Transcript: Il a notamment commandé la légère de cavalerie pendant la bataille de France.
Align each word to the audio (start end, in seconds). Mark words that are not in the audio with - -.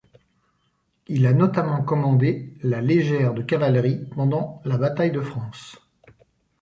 Il 1.05 1.27
a 1.27 1.31
notamment 1.33 1.83
commandé 1.83 2.55
la 2.63 2.81
légère 2.81 3.35
de 3.35 3.43
cavalerie 3.43 4.03
pendant 4.15 4.59
la 4.65 4.79
bataille 4.79 5.11
de 5.11 5.21
France. 5.21 5.77